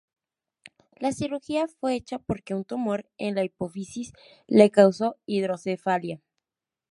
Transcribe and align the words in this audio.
La 0.97 1.11
cirugía 1.11 1.67
fue 1.67 1.93
hecha 1.93 2.17
porque 2.17 2.55
un 2.55 2.65
tumor 2.65 3.07
en 3.19 3.35
la 3.35 3.43
hipófisis 3.43 4.13
le 4.47 4.71
causó 4.71 5.15
hidrocefalia. 5.27 6.23